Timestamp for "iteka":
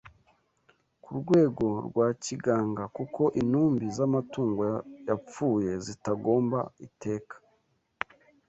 6.87-7.35